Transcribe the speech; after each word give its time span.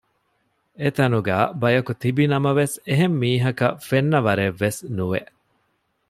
އެތަނުގައި 0.81 1.47
ބަޔަކު 1.61 1.93
ތިބިނަމަވެސް 2.01 2.75
އެހެންމީހަކަށް 2.87 3.77
ފެންނަވަރެއް 3.87 4.57
ވެސް 4.61 4.81
ނުވެ 4.97 5.21